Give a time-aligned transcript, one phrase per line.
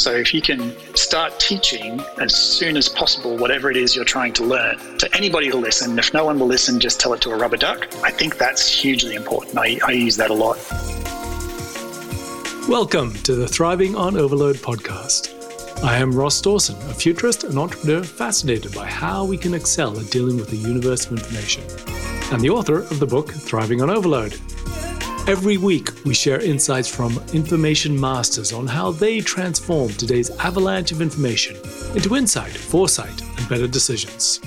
[0.00, 4.32] So if you can start teaching as soon as possible whatever it is you're trying
[4.32, 7.32] to learn to anybody who'll listen, if no one will listen, just tell it to
[7.32, 7.86] a rubber duck.
[8.02, 9.58] I think that's hugely important.
[9.58, 10.56] I, I use that a lot.
[12.66, 15.36] Welcome to the Thriving on Overload podcast.
[15.84, 20.10] I am Ross Dawson, a futurist and entrepreneur fascinated by how we can excel at
[20.10, 21.62] dealing with the universe of information,
[22.32, 24.40] and the author of the book Thriving on Overload
[25.30, 31.00] Every week, we share insights from information masters on how they transform today's avalanche of
[31.00, 31.54] information
[31.94, 34.38] into insight, foresight, and better decisions.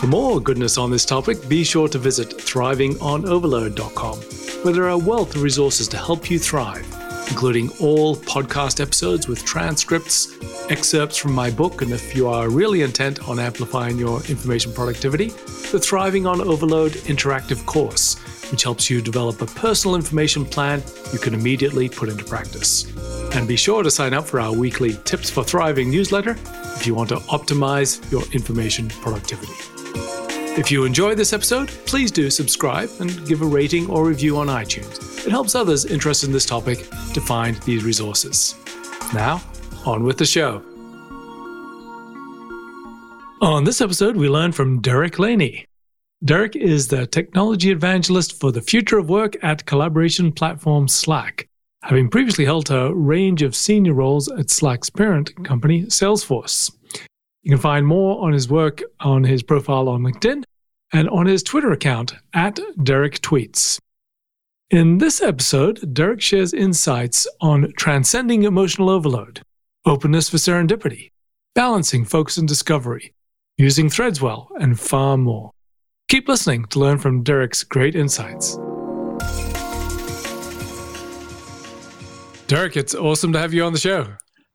[0.00, 4.18] For more goodness on this topic, be sure to visit thrivingonoverload.com,
[4.62, 6.86] where there are a wealth of resources to help you thrive,
[7.30, 10.36] including all podcast episodes with transcripts,
[10.70, 15.28] excerpts from my book, and if you are really intent on amplifying your information productivity,
[15.72, 18.18] the Thriving on Overload interactive course
[18.52, 22.86] which helps you develop a personal information plan you can immediately put into practice.
[23.34, 26.36] And be sure to sign up for our weekly Tips for Thriving newsletter
[26.76, 29.54] if you want to optimize your information productivity.
[30.54, 34.48] If you enjoyed this episode, please do subscribe and give a rating or review on
[34.48, 35.26] iTunes.
[35.26, 38.54] It helps others interested in this topic to find these resources.
[39.14, 39.42] Now,
[39.86, 40.62] on with the show.
[43.40, 45.66] On this episode, we learn from Derek Laney.
[46.24, 51.48] Derek is the technology evangelist for the future of work at collaboration platform Slack,
[51.82, 56.70] having previously held a range of senior roles at Slack's parent company, Salesforce.
[57.42, 60.44] You can find more on his work on his profile on LinkedIn
[60.92, 63.80] and on his Twitter account at Derek Tweets.
[64.70, 69.42] In this episode, Derek shares insights on transcending emotional overload,
[69.84, 71.10] openness for serendipity,
[71.56, 73.12] balancing focus and discovery,
[73.58, 75.50] using threads well, and far more.
[76.12, 78.56] Keep listening to learn from Derek's great insights.
[82.48, 84.06] Derek, it's awesome to have you on the show.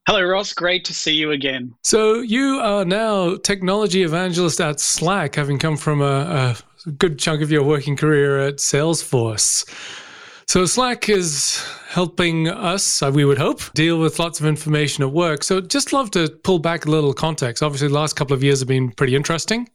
[0.05, 0.53] Hello, Ross.
[0.53, 1.73] Great to see you again.
[1.83, 6.55] So, you are now technology evangelist at Slack, having come from a,
[6.85, 9.65] a good chunk of your working career at Salesforce.
[10.47, 15.11] So Slack is helping us, uh, we would hope, deal with lots of information at
[15.11, 15.43] work.
[15.43, 17.61] So just love to pull back a little context.
[17.61, 19.67] Obviously, the last couple of years have been pretty interesting,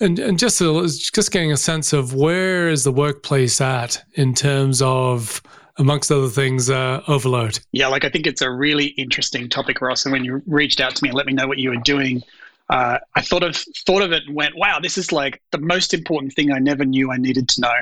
[0.00, 4.82] and and just just getting a sense of where is the workplace at in terms
[4.82, 5.42] of
[5.76, 7.58] amongst other things, uh, overload.
[7.72, 10.04] Yeah, like I think it's a really interesting topic, Ross.
[10.04, 12.22] And when you reached out to me and let me know what you were doing,
[12.68, 13.56] uh, I thought of
[13.86, 16.84] thought of it and went, "Wow, this is like the most important thing I never
[16.84, 17.74] knew I needed to know."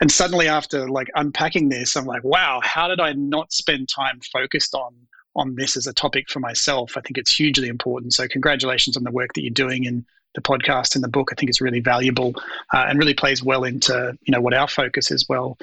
[0.00, 4.20] and suddenly after like unpacking this i'm like wow how did i not spend time
[4.32, 4.94] focused on
[5.34, 9.04] on this as a topic for myself i think it's hugely important so congratulations on
[9.04, 10.04] the work that you're doing in
[10.36, 12.32] the podcast and the book i think it's really valuable
[12.72, 15.58] uh, and really plays well into you know what our focus is well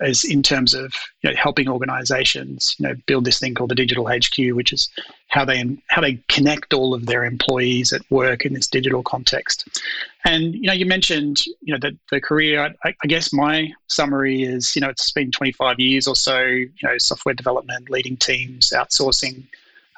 [0.00, 0.92] as in terms of
[1.22, 4.88] you know, helping organizations you know build this thing called the digital hq which is
[5.30, 9.80] how they how they connect all of their employees at work in this digital context.
[10.24, 14.42] And you know you mentioned you know the, the career I, I guess my summary
[14.42, 18.70] is you know it's been 25 years or so you know software development leading teams
[18.70, 19.44] outsourcing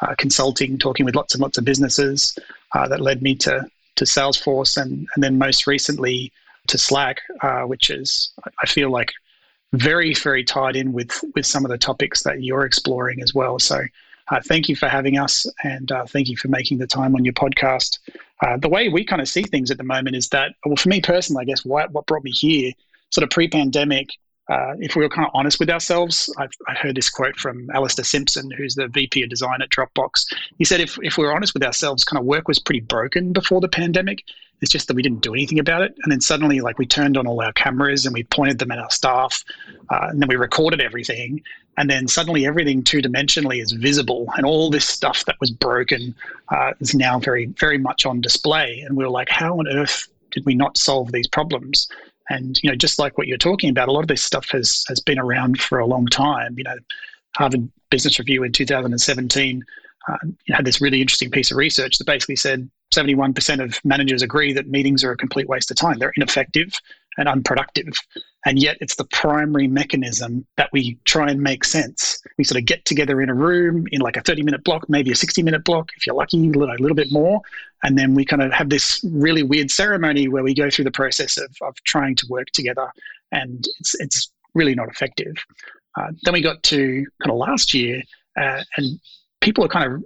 [0.03, 2.39] uh, consulting talking with lots and lots of businesses
[2.75, 3.67] uh, that led me to
[3.97, 6.33] to salesforce and and then most recently
[6.69, 8.33] to slack uh, which is
[8.63, 9.13] i feel like
[9.73, 13.59] very, very tied in with with some of the topics that you're exploring as well.
[13.59, 13.83] So,
[14.29, 17.25] uh, thank you for having us, and uh, thank you for making the time on
[17.25, 17.99] your podcast.
[18.45, 20.89] Uh, the way we kind of see things at the moment is that, well, for
[20.89, 22.73] me personally, I guess what what brought me here,
[23.11, 24.11] sort of pre-pandemic,
[24.49, 27.71] uh, if we were kind of honest with ourselves, I've, I heard this quote from
[27.71, 30.27] Alastair Simpson, who's the VP of design at Dropbox.
[30.59, 33.33] He said, if, if we were honest with ourselves, kind of work was pretty broken
[33.33, 34.25] before the pandemic.
[34.61, 35.95] It's just that we didn't do anything about it.
[36.03, 38.79] And then suddenly, like, we turned on all our cameras and we pointed them at
[38.79, 39.45] our staff,
[39.91, 41.43] uh, and then we recorded everything.
[41.79, 46.15] And then suddenly, everything two dimensionally is visible, and all this stuff that was broken
[46.49, 48.81] uh, is now very, very much on display.
[48.81, 51.89] And we were like, how on earth did we not solve these problems?
[52.33, 54.85] And you know, just like what you're talking about, a lot of this stuff has
[54.89, 56.55] has been around for a long time.
[56.57, 56.77] You know,
[57.37, 59.65] Harvard Business Review in 2017
[60.09, 60.17] uh,
[60.49, 64.69] had this really interesting piece of research that basically said 71% of managers agree that
[64.69, 65.99] meetings are a complete waste of time.
[65.99, 66.75] They're ineffective
[67.19, 67.93] and unproductive.
[68.45, 72.21] And yet it's the primary mechanism that we try and make sense.
[72.39, 75.13] We sort of get together in a room in like a 30 minute block, maybe
[75.13, 77.41] a 60 minute block, if you're lucky, a little, a little bit more.
[77.85, 80.91] And then we kind of have this really weird ceremony where we go through the
[80.91, 82.91] process of, of trying to work together.
[83.31, 85.35] And it's, it's really not effective.
[85.99, 88.03] Uh, then we got to kind of last year,
[88.41, 88.99] uh, and
[89.41, 90.05] people are kind of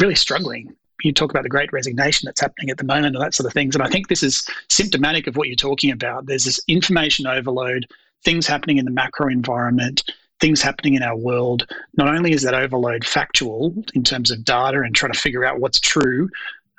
[0.00, 0.74] really struggling
[1.04, 3.52] you talk about the great resignation that's happening at the moment and that sort of
[3.52, 3.74] things.
[3.74, 6.26] And I think this is symptomatic of what you're talking about.
[6.26, 7.86] There's this information overload,
[8.24, 10.04] things happening in the macro environment,
[10.40, 11.66] things happening in our world,
[11.96, 15.60] not only is that overload factual in terms of data and trying to figure out
[15.60, 16.28] what's true,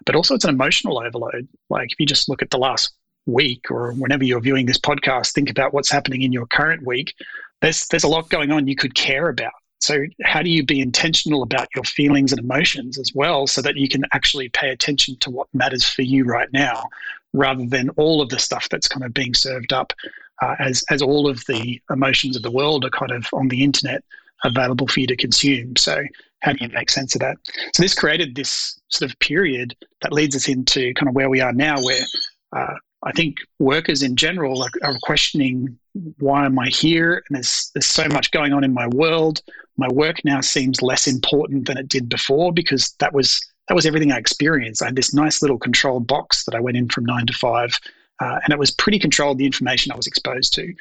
[0.06, 1.48] but also it's an emotional overload.
[1.70, 2.94] Like if you just look at the last
[3.26, 7.14] week or whenever you're viewing this podcast, think about what's happening in your current week.
[7.62, 9.54] There's there's a lot going on you could care about.
[9.80, 13.76] So how do you be intentional about your feelings and emotions as well so that
[13.76, 16.86] you can actually pay attention to what matters for you right now
[17.34, 19.94] rather than all of the stuff that's kind of being served up
[20.42, 23.64] uh, as as all of the emotions of the world are kind of on the
[23.64, 24.04] internet
[24.44, 25.76] available for you to consume.
[25.76, 26.04] So
[26.42, 27.38] how do you make sense of that?
[27.74, 31.42] So this created this sort of period that leads us into kind of where we
[31.42, 32.04] are now, where
[32.56, 35.78] uh, I think workers in general are, are, questioning
[36.20, 37.24] why am I here?
[37.30, 39.42] And there's there's so much going on in my world.
[39.78, 43.86] My work now seems less important than it did before because that was that was
[43.86, 44.82] everything I experienced.
[44.82, 47.80] I had this nice little controlled box that I went in from nine to five
[48.20, 50.74] uh, and it was pretty controlled the information I was exposed to.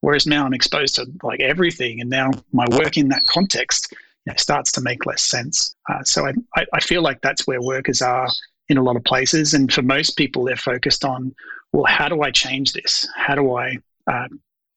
[0.00, 4.32] Whereas now I'm exposed to like everything, and now my work in that context you
[4.32, 5.74] know, starts to make less sense.
[5.88, 6.26] Uh, so
[6.56, 8.28] I, I feel like that's where workers are
[8.68, 11.34] in a lot of places, and for most people, they're focused on,
[11.72, 13.06] well, how do I change this?
[13.14, 13.76] How do I
[14.06, 14.28] uh,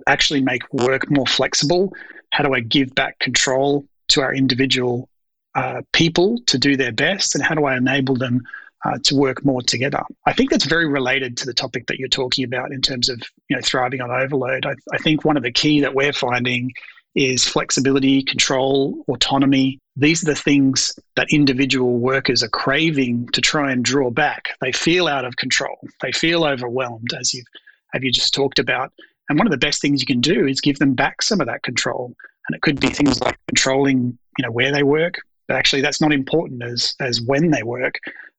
[0.08, 1.94] actually make work more flexible?
[2.32, 5.10] How do I give back control to our individual
[5.56, 8.42] uh, people to do their best, and how do I enable them
[8.86, 10.02] uh, to work more together.
[10.26, 13.22] I think that's very related to the topic that you're talking about in terms of
[13.50, 14.66] you know thriving on overload.
[14.66, 16.72] I, I think one of the key that we're finding
[17.16, 19.80] is flexibility, control, autonomy.
[19.96, 24.50] These are the things that individual workers are craving to try and draw back.
[24.62, 25.78] They feel out of control.
[26.02, 27.46] They feel overwhelmed, as you've
[27.94, 28.92] have you just talked about.
[29.34, 31.48] And one of the best things you can do is give them back some of
[31.48, 32.14] that control.
[32.48, 35.16] And it could be things like controlling, you know, where they work.
[35.48, 37.96] But actually, that's not important as as when they work.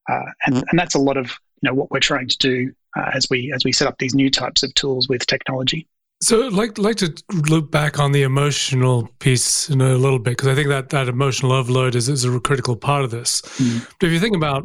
[0.08, 3.10] Uh, and, and that's a lot of you know what we're trying to do uh,
[3.12, 5.88] as we as we set up these new types of tools with technology.
[6.22, 7.12] So, I'd like like to
[7.48, 11.08] look back on the emotional piece in a little bit because I think that that
[11.08, 13.40] emotional overload is, is a critical part of this.
[13.40, 13.84] Mm.
[13.98, 14.64] But if you think about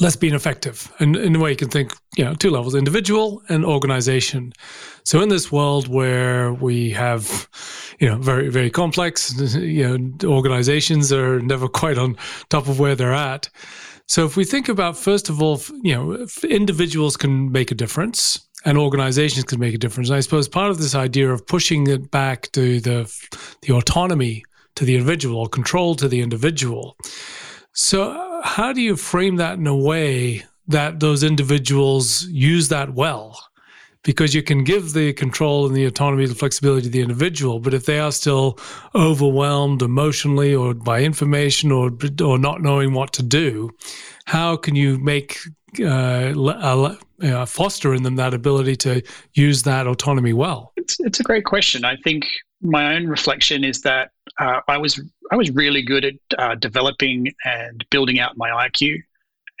[0.00, 3.42] less being effective, and in a way you can think, you know, two levels: individual
[3.48, 4.52] and organization.
[5.04, 7.48] So, in this world where we have,
[7.98, 12.16] you know, very very complex, you know, organizations are never quite on
[12.48, 13.48] top of where they're at.
[14.06, 18.46] So if we think about first of all, you know, individuals can make a difference
[18.64, 20.08] and organizations can make a difference.
[20.08, 23.10] And I suppose part of this idea of pushing it back to the
[23.62, 24.44] the autonomy
[24.76, 26.96] to the individual or control to the individual.
[27.72, 33.38] So how do you frame that in a way that those individuals use that well?
[34.04, 37.58] because you can give the control and the autonomy, the flexibility to the individual.
[37.58, 38.58] But if they are still
[38.94, 41.90] overwhelmed emotionally or by information or
[42.22, 43.70] or not knowing what to do,
[44.26, 45.38] how can you make
[45.80, 49.02] uh, uh, foster in them that ability to
[49.32, 50.72] use that autonomy well?
[50.76, 51.84] It's, it's a great question.
[51.84, 52.26] I think
[52.60, 55.00] my own reflection is that uh, I was
[55.30, 59.02] I was really good at uh, developing and building out my IQ.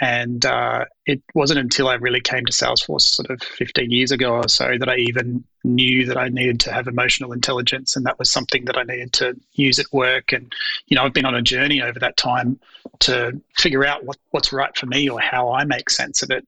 [0.00, 4.32] And uh, it wasn't until I really came to Salesforce sort of 15 years ago
[4.32, 7.94] or so that I even knew that I needed to have emotional intelligence.
[7.94, 10.32] And that was something that I needed to use at work.
[10.32, 10.52] And,
[10.88, 12.58] you know, I've been on a journey over that time
[13.00, 16.46] to figure out what, what's right for me or how I make sense of it.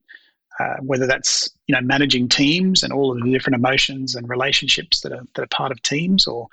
[0.59, 5.01] Uh, whether that's you know managing teams and all of the different emotions and relationships
[5.01, 6.47] that are that are part of teams, or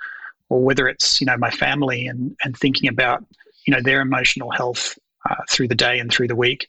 [0.49, 3.25] or whether it's you know my family and and thinking about
[3.65, 4.97] you know their emotional health
[5.29, 6.67] uh, through the day and through the week.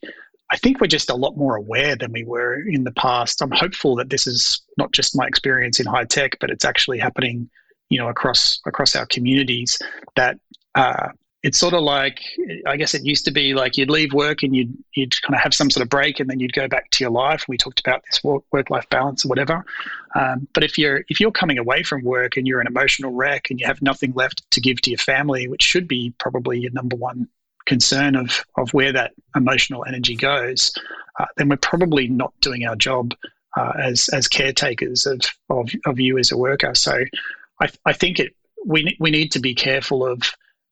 [0.52, 3.42] I think we're just a lot more aware than we were in the past.
[3.42, 7.00] I'm hopeful that this is not just my experience in high tech, but it's actually
[7.00, 7.50] happening,
[7.88, 9.78] you know, across across our communities.
[10.14, 10.38] That
[10.76, 11.08] uh,
[11.46, 12.20] it's sort of like
[12.66, 15.40] I guess it used to be like you'd leave work and you'd you'd kind of
[15.40, 17.44] have some sort of break and then you'd go back to your life.
[17.46, 19.64] We talked about this work life balance or whatever.
[20.16, 23.48] Um, but if you're if you're coming away from work and you're an emotional wreck
[23.48, 26.72] and you have nothing left to give to your family, which should be probably your
[26.72, 27.28] number one
[27.64, 30.72] concern of of where that emotional energy goes,
[31.20, 33.14] uh, then we're probably not doing our job
[33.56, 36.74] uh, as as caretakers of, of of you as a worker.
[36.74, 37.04] So,
[37.62, 38.34] I I think it
[38.64, 40.22] we we need to be careful of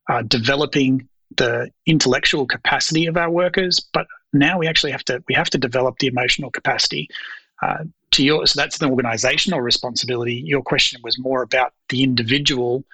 [0.08, 5.34] uh, developing the intellectual capacity of our workers, but now we actually have to we
[5.34, 7.08] have to develop the emotional capacity.
[7.62, 10.34] Uh, to your so that's an organizational responsibility.
[10.34, 12.84] Your question was more about the individual.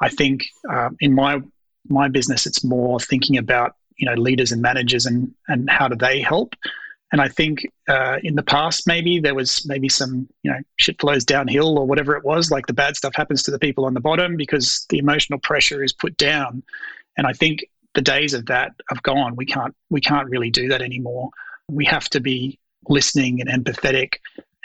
[0.00, 1.40] I think um, in my
[1.88, 5.96] my business, it's more thinking about you know leaders and managers and and how do
[5.96, 6.54] they help.
[7.12, 11.00] And I think uh, in the past, maybe there was maybe some you know shit
[11.00, 12.50] flows downhill or whatever it was.
[12.50, 15.82] Like the bad stuff happens to the people on the bottom because the emotional pressure
[15.82, 16.62] is put down.
[17.16, 17.64] And I think
[17.94, 19.36] the days of that have gone.
[19.36, 21.30] We can't we can't really do that anymore.
[21.68, 24.14] We have to be listening and empathetic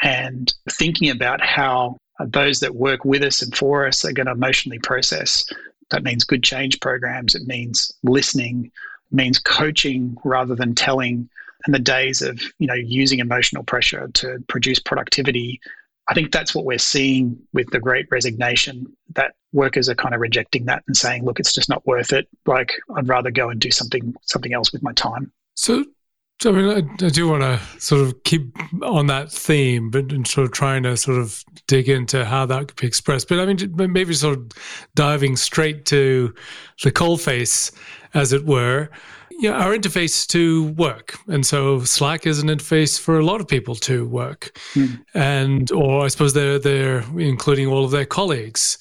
[0.02, 4.32] and thinking about how those that work with us and for us are going to
[4.32, 5.46] emotionally process
[5.92, 7.36] That means good change programs.
[7.36, 8.72] It means listening.
[9.12, 11.30] Means coaching rather than telling.
[11.66, 15.60] And the days of you know using emotional pressure to produce productivity.
[16.08, 18.86] I think that's what we're seeing with the Great Resignation.
[19.16, 22.28] That workers are kind of rejecting that and saying, "Look, it's just not worth it.
[22.46, 25.86] Like I'd rather go and do something something else with my time." So
[26.44, 26.70] I mean,
[27.02, 30.52] I, I do want to sort of keep on that theme, but and sort of
[30.52, 33.30] trying to sort of dig into how that could be expressed.
[33.30, 34.52] But I mean, maybe sort of
[34.96, 36.34] diving straight to
[36.84, 37.72] the coalface,
[38.14, 38.90] as it were.
[39.38, 43.48] Yeah, our interface to work, and so Slack is an interface for a lot of
[43.48, 45.04] people to work, mm.
[45.14, 48.78] and or I suppose they're they're including all of their colleagues.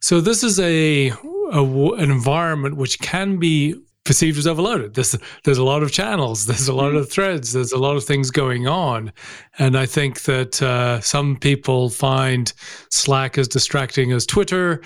[0.00, 1.08] So this is a,
[1.52, 3.74] a an environment which can be
[4.06, 4.94] perceived as overloaded.
[4.94, 6.98] There's there's a lot of channels, there's a lot mm.
[6.98, 9.12] of threads, there's a lot of things going on,
[9.58, 12.52] and I think that uh, some people find
[12.90, 14.80] Slack as distracting as Twitter,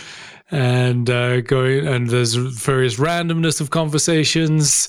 [0.50, 4.88] and uh, going and there's various randomness of conversations.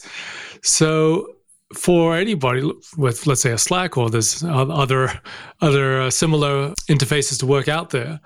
[0.63, 1.35] So
[1.75, 5.21] for anybody with let's say a Slack or there's other
[5.61, 8.19] other uh, similar interfaces to work out there.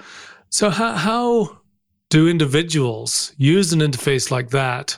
[0.50, 1.58] So how how
[2.10, 4.98] do individuals use an interface like that?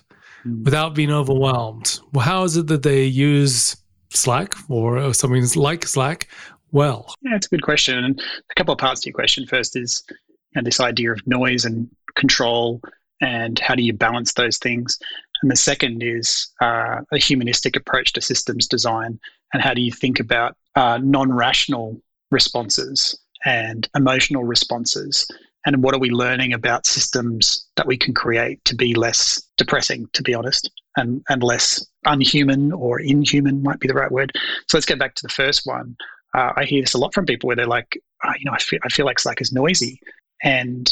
[0.63, 1.99] Without being overwhelmed.
[2.13, 3.77] Well, how is it that they use
[4.09, 6.27] Slack or something like Slack
[6.71, 7.13] well?
[7.21, 8.03] Yeah, it's a good question.
[8.03, 9.45] And a couple of parts to your question.
[9.47, 10.15] First is you
[10.55, 12.81] know, this idea of noise and control
[13.21, 14.97] and how do you balance those things?
[15.41, 19.19] And the second is uh, a humanistic approach to systems design
[19.53, 22.01] and how do you think about uh, non rational
[22.31, 25.27] responses and emotional responses
[25.67, 30.07] and what are we learning about systems that we can create to be less depressing
[30.13, 34.31] to be honest and and less unhuman or inhuman might be the right word?
[34.69, 35.95] So let's get back to the first one.
[36.33, 38.59] Uh, i hear this a lot from people where they're like oh, you know I
[38.59, 39.99] feel, I feel like slack is noisy.
[40.41, 40.89] And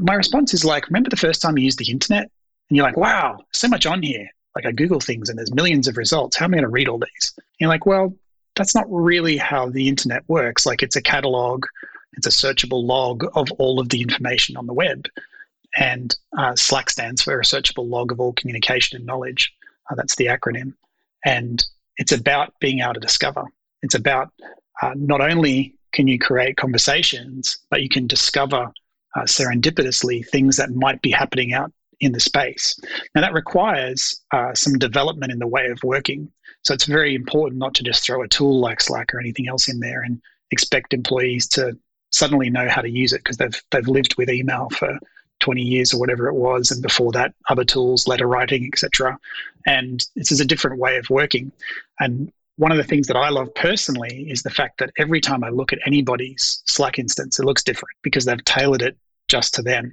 [0.00, 2.30] my response is like remember the first time you used the internet?
[2.70, 4.28] And you're like wow so much on here.
[4.54, 6.38] Like i google things and there's millions of results.
[6.38, 7.34] How am i going to read all these?
[7.36, 8.16] And you're like well
[8.54, 10.64] that's not really how the internet works.
[10.64, 11.66] Like it's a catalog
[12.16, 15.06] it's a searchable log of all of the information on the web.
[15.76, 19.52] And uh, SLAC stands for a searchable log of all communication and knowledge.
[19.90, 20.72] Uh, that's the acronym.
[21.24, 21.64] And
[21.98, 23.44] it's about being able to discover.
[23.82, 24.32] It's about
[24.82, 28.72] uh, not only can you create conversations, but you can discover
[29.14, 32.78] uh, serendipitously things that might be happening out in the space.
[33.14, 36.30] Now, that requires uh, some development in the way of working.
[36.62, 39.68] So it's very important not to just throw a tool like Slack or anything else
[39.68, 40.20] in there and
[40.50, 41.78] expect employees to
[42.16, 44.98] suddenly know how to use it because they've they've lived with email for
[45.40, 49.18] 20 years or whatever it was and before that other tools letter writing etc
[49.66, 51.52] and this is a different way of working.
[51.98, 55.44] And one of the things that i love personally is the fact that every time
[55.44, 58.96] i look at anybody's slack instance it looks different because they've tailored it
[59.28, 59.92] just to them.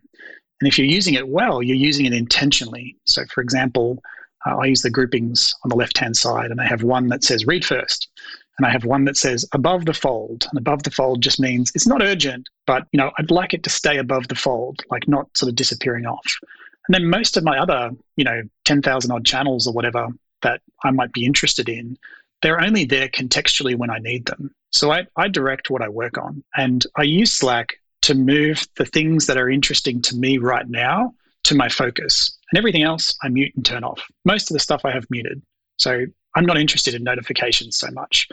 [0.62, 2.96] And if you're using it well you're using it intentionally.
[3.06, 4.02] So for example
[4.46, 7.24] uh, i use the groupings on the left hand side and i have one that
[7.24, 8.08] says read first
[8.58, 10.46] and I have one that says above the fold.
[10.50, 13.64] And above the fold just means it's not urgent, but you know, I'd like it
[13.64, 16.40] to stay above the fold, like not sort of disappearing off.
[16.88, 20.08] And then most of my other, you know, 10,000 odd channels or whatever
[20.42, 21.98] that I might be interested in,
[22.42, 24.54] they're only there contextually when I need them.
[24.72, 26.44] So I, I direct what I work on.
[26.56, 31.14] And I use Slack to move the things that are interesting to me right now
[31.46, 32.38] to my focus.
[32.52, 34.02] And everything else I mute and turn off.
[34.26, 35.42] Most of the stuff I have muted.
[35.80, 38.28] So I'm not interested in notifications so much.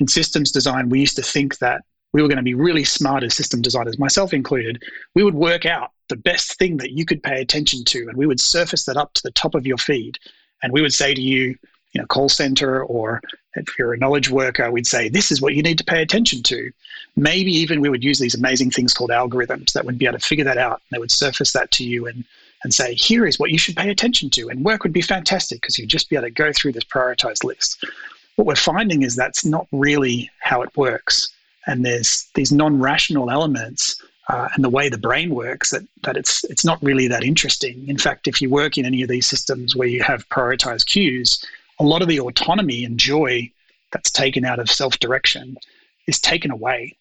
[0.00, 1.82] In systems design, we used to think that
[2.12, 4.82] we were going to be really smart as system designers, myself included.
[5.14, 8.26] We would work out the best thing that you could pay attention to, and we
[8.26, 10.18] would surface that up to the top of your feed.
[10.62, 11.56] And we would say to you,
[11.92, 13.20] you know, call center, or
[13.54, 16.42] if you're a knowledge worker, we'd say, this is what you need to pay attention
[16.44, 16.70] to.
[17.16, 20.26] Maybe even we would use these amazing things called algorithms that would be able to
[20.26, 20.82] figure that out.
[20.90, 22.24] And they would surface that to you and
[22.64, 24.48] and say, here is what you should pay attention to.
[24.48, 27.44] And work would be fantastic because you'd just be able to go through this prioritized
[27.44, 27.84] list.
[28.36, 31.32] What we're finding is that's not really how it works.
[31.66, 36.16] And there's these non rational elements uh, and the way the brain works that, that
[36.16, 37.86] it's, it's not really that interesting.
[37.86, 41.44] In fact, if you work in any of these systems where you have prioritized queues,
[41.78, 43.50] a lot of the autonomy and joy
[43.92, 45.56] that's taken out of self direction
[46.06, 46.96] is taken away.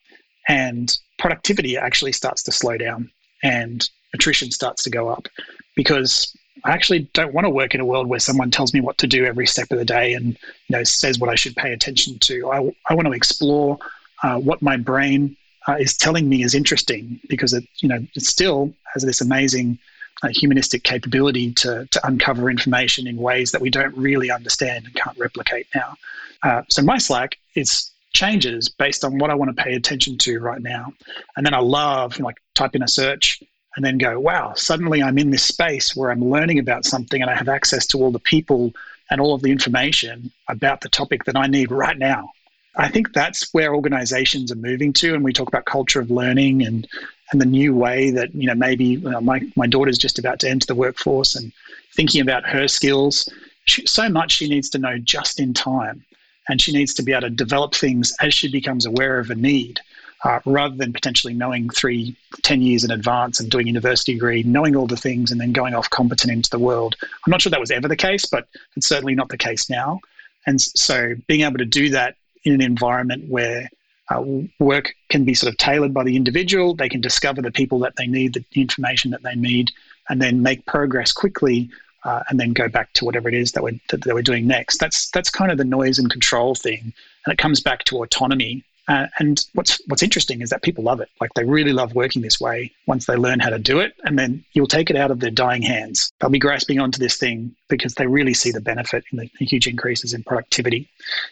[0.50, 3.10] And productivity actually starts to slow down.
[3.44, 5.28] And attrition starts to go up
[5.76, 6.36] because
[6.66, 9.08] I actually don't want to work in a world where someone tells me what to
[9.08, 10.28] do every step of the day and
[10.68, 12.50] you know says what I should pay attention to.
[12.50, 13.78] I, I want to explore
[14.24, 15.36] uh, what my brain
[15.68, 19.78] uh, is telling me is interesting because it you know it still has this amazing
[20.22, 24.96] uh, humanistic capability to to uncover information in ways that we don't really understand and
[24.96, 25.96] can't replicate now.
[26.44, 30.40] Uh, so my Slack is changes based on what I want to pay attention to
[30.40, 30.94] right now,
[31.36, 33.42] and then I love like type in a search
[33.76, 37.30] and then go, wow, suddenly I'm in this space where I'm learning about something and
[37.30, 38.72] I have access to all the people
[39.10, 42.32] and all of the information about the topic that I need right now.
[42.76, 45.14] I think that's where organizations are moving to.
[45.14, 46.88] And we talk about culture of learning and,
[47.32, 50.40] and the new way that, you know, maybe you know, my, my daughter's just about
[50.40, 51.52] to enter the workforce and
[51.94, 53.30] thinking about her skills.
[53.66, 56.04] She, so much she needs to know just in time.
[56.50, 59.36] And she needs to be able to develop things as she becomes aware of a
[59.36, 59.80] need
[60.24, 64.76] uh, rather than potentially knowing three, ten years in advance and doing university degree, knowing
[64.76, 66.96] all the things and then going off competent into the world.
[67.02, 70.00] I'm not sure that was ever the case, but it's certainly not the case now.
[70.46, 73.70] And so being able to do that in an environment where
[74.10, 74.24] uh,
[74.60, 77.96] work can be sort of tailored by the individual, they can discover the people that
[77.96, 79.72] they need, the information that they need,
[80.10, 81.70] and then make progress quickly
[82.06, 84.48] uh, and then go back to whatever it is that we're, that, that we're doing
[84.48, 84.78] next.
[84.78, 86.94] That's, that's kind of the noise and control thing.
[87.26, 91.00] And it comes back to autonomy uh, and what's what's interesting is that people love
[91.00, 91.10] it.
[91.22, 94.20] Like they really love working this way once they learn how to do it, and
[94.20, 96.12] then you'll take it out of their dying hands.
[96.20, 99.68] They'll be grasping onto this thing because they really see the benefit in the, huge
[99.68, 100.90] increases in productivity.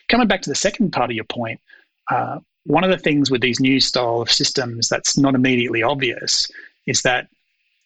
[0.08, 1.60] Coming back to the second part of your point,
[2.10, 6.50] uh, one of the things with these new style of systems that's not immediately obvious
[6.86, 7.28] is that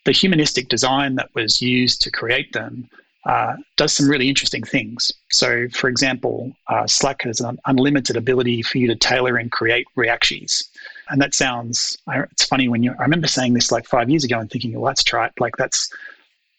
[0.06, 2.90] the humanistic design that was used to create them
[3.26, 5.12] uh, does some really interesting things.
[5.32, 9.88] So, for example, uh, Slack has an unlimited ability for you to tailor and create
[9.96, 10.70] reactions.
[11.10, 14.40] And that sounds, it's funny when you, I remember saying this like five years ago
[14.40, 15.34] and thinking, well, try it.
[15.40, 15.90] Like that's,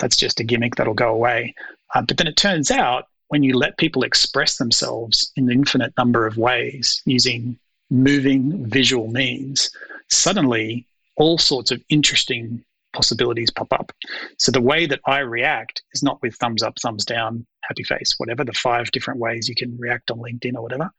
[0.00, 1.54] that's just a gimmick that'll go away.
[1.94, 5.92] Uh, but then it turns out when you let people express themselves in an infinite
[5.96, 7.58] number of ways using
[7.90, 9.70] moving visual means,
[10.08, 10.84] suddenly
[11.16, 12.64] all sorts of interesting
[12.96, 13.92] possibilities pop up.
[14.38, 18.14] So the way that I react is not with thumbs up, thumbs down, happy face,
[18.16, 20.90] whatever, the five different ways you can react on LinkedIn or whatever.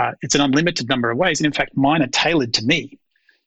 [0.00, 1.40] Uh, it's an unlimited number of ways.
[1.40, 2.98] And in fact, mine are tailored to me.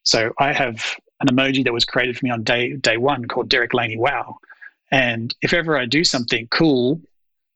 [0.03, 3.49] So I have an emoji that was created for me on day, day one called
[3.49, 4.37] Derek Laney Wow.
[4.91, 7.01] And if ever I do something cool,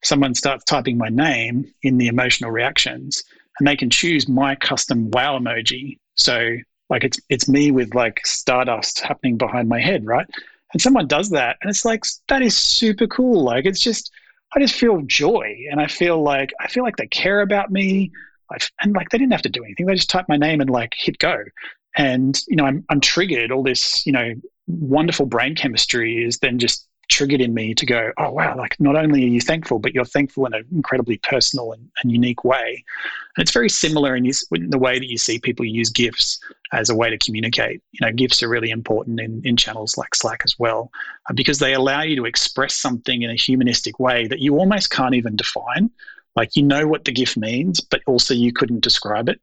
[0.03, 3.23] someone starts typing my name in the emotional reactions
[3.59, 5.99] and they can choose my custom wow emoji.
[6.15, 6.57] So
[6.89, 10.27] like it's it's me with like stardust happening behind my head, right?
[10.73, 13.43] And someone does that, and it's like that is super cool.
[13.43, 14.11] Like it's just
[14.55, 18.11] I just feel joy, and I feel like I feel like they care about me.
[18.81, 20.93] And like they didn't have to do anything; they just type my name and like
[20.97, 21.43] hit go.
[21.95, 23.51] And you know, I'm I'm triggered.
[23.51, 24.33] All this you know
[24.67, 28.95] wonderful brain chemistry is then just triggered in me to go, oh wow, like not
[28.95, 32.83] only are you thankful, but you're thankful in an incredibly personal and, and unique way.
[33.35, 36.39] And it's very similar in, in, the way that you see people use GIFs
[36.71, 37.81] as a way to communicate.
[37.91, 40.91] You know, GIFs are really important in, in channels like Slack as well,
[41.29, 44.91] uh, because they allow you to express something in a humanistic way that you almost
[44.91, 45.89] can't even define.
[46.35, 49.41] Like you know what the GIF means, but also you couldn't describe it.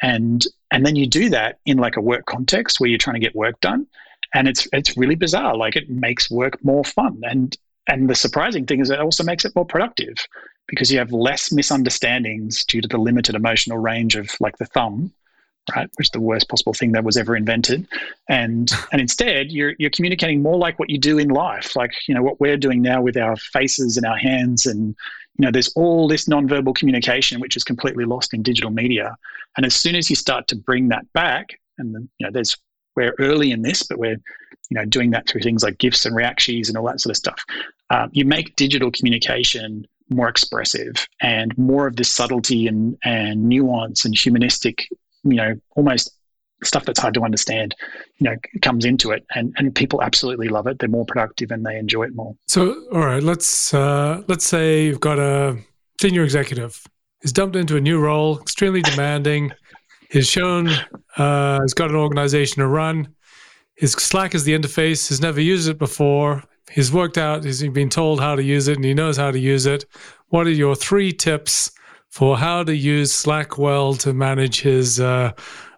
[0.00, 3.20] And and then you do that in like a work context where you're trying to
[3.20, 3.86] get work done
[4.34, 5.56] and it's it's really bizarre.
[5.56, 7.56] Like it makes work more fun, and
[7.88, 10.16] and the surprising thing is it also makes it more productive
[10.66, 15.10] because you have less misunderstandings due to the limited emotional range of like the thumb,
[15.74, 15.88] right?
[15.96, 17.86] Which is the worst possible thing that was ever invented,
[18.28, 22.14] and and instead you're you're communicating more like what you do in life, like you
[22.14, 24.94] know what we're doing now with our faces and our hands, and
[25.38, 29.16] you know there's all this nonverbal communication which is completely lost in digital media,
[29.56, 32.56] and as soon as you start to bring that back, and then, you know there's
[32.98, 34.20] we're early in this, but we're
[34.70, 37.16] you know doing that through things like GIFs and reactions and all that sort of
[37.16, 37.42] stuff.
[37.90, 44.04] Um, you make digital communication more expressive and more of this subtlety and, and nuance
[44.04, 44.88] and humanistic,
[45.22, 46.10] you know, almost
[46.64, 47.74] stuff that's hard to understand,
[48.18, 50.78] you know, comes into it, and and people absolutely love it.
[50.78, 52.34] They're more productive and they enjoy it more.
[52.48, 55.56] So, all right, let's uh, let's say you've got a
[56.00, 56.84] senior executive
[57.22, 59.52] who's dumped into a new role, extremely demanding.
[60.08, 60.68] He's shown
[61.16, 63.14] uh, he's got an organization to run.
[63.74, 65.08] His Slack is the interface.
[65.08, 66.42] He's never used it before.
[66.70, 67.44] He's worked out.
[67.44, 69.84] He's been told how to use it, and he knows how to use it.
[70.28, 71.70] What are your three tips
[72.08, 75.32] for how to use Slack well to manage his uh,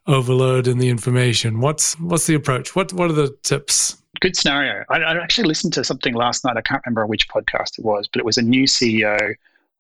[0.07, 1.61] overload in the information?
[1.61, 2.75] What's what's the approach?
[2.75, 3.97] What what are the tips?
[4.21, 4.85] Good scenario.
[4.90, 6.57] I, I actually listened to something last night.
[6.57, 9.35] I can't remember which podcast it was, but it was a new CEO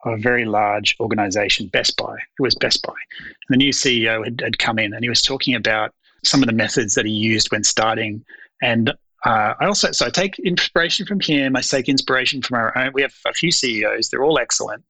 [0.04, 2.14] a very large organization, Best Buy.
[2.14, 2.94] It was Best Buy.
[3.18, 6.46] And the new CEO had, had come in and he was talking about some of
[6.46, 8.24] the methods that he used when starting.
[8.62, 8.90] And
[9.24, 11.56] uh, I also, so I take inspiration from him.
[11.56, 12.92] I take inspiration from our own.
[12.94, 14.08] We have a few CEOs.
[14.08, 14.84] They're all excellent.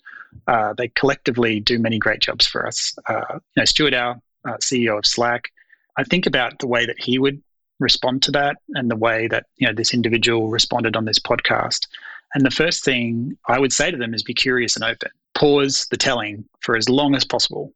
[0.46, 2.94] Uh, they collectively do many great jobs for us.
[3.08, 5.50] Uh, you know, Stuart Howe, uh, CEO of Slack,
[5.96, 7.42] I think about the way that he would
[7.80, 11.86] respond to that and the way that you know this individual responded on this podcast.
[12.34, 15.10] And the first thing I would say to them is be curious and open.
[15.34, 17.72] Pause the telling for as long as possible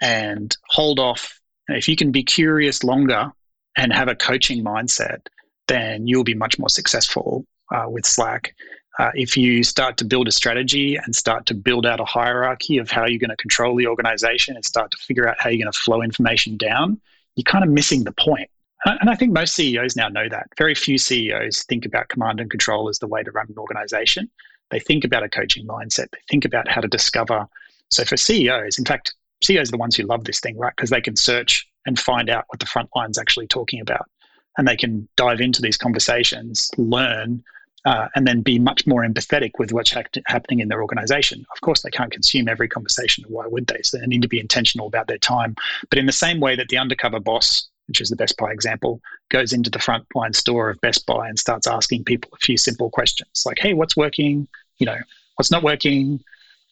[0.00, 1.40] and hold off.
[1.68, 3.32] If you can be curious longer
[3.76, 5.26] and have a coaching mindset,
[5.68, 8.54] then you'll be much more successful uh, with Slack.
[8.98, 12.78] Uh, if you start to build a strategy and start to build out a hierarchy
[12.78, 15.64] of how you're going to control the organization and start to figure out how you're
[15.64, 17.00] going to flow information down,
[17.34, 18.48] you're kind of missing the point.
[18.84, 20.48] And I think most CEOs now know that.
[20.58, 24.30] Very few CEOs think about command and control as the way to run an organization.
[24.70, 26.10] They think about a coaching mindset.
[26.12, 27.46] They think about how to discover.
[27.90, 30.72] So for CEOs, in fact, CEOs are the ones who love this thing, right?
[30.76, 34.08] Because they can search and find out what the front line's actually talking about.
[34.56, 37.42] And they can dive into these conversations, learn,
[37.84, 41.44] uh, and then be much more empathetic with what's ha- happening in their organization.
[41.54, 43.24] Of course, they can't consume every conversation.
[43.28, 43.80] Why would they?
[43.82, 45.54] So they need to be intentional about their time.
[45.90, 49.00] But in the same way that the undercover boss, which is the Best Buy example,
[49.30, 52.90] goes into the frontline store of Best Buy and starts asking people a few simple
[52.90, 54.48] questions like, hey, what's working?
[54.78, 54.98] You know,
[55.36, 56.20] what's not working?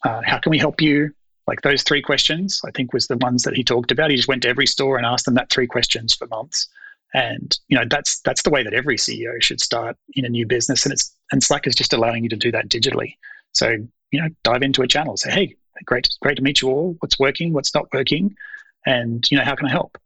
[0.05, 1.13] Uh, how can we help you?
[1.47, 4.11] Like those three questions, I think was the ones that he talked about.
[4.11, 6.69] He just went to every store and asked them that three questions for months.
[7.15, 10.47] And you know that's that's the way that every CEO should start in a new
[10.47, 13.17] business, and it's and Slack is just allowing you to do that digitally.
[13.53, 13.77] So
[14.13, 16.97] you know, dive into a channel, say, hey, great, great to meet you all.
[17.01, 17.53] What's working?
[17.53, 18.37] What's not working?
[18.87, 19.99] And you know, how can I help?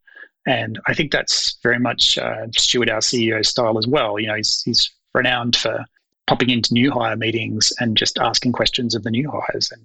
[0.47, 4.19] And I think that's very much uh, Stuart, our CEO style as well.
[4.19, 5.85] You know, he's he's renowned for
[6.27, 9.83] popping into new hire meetings and just asking questions of the new hires and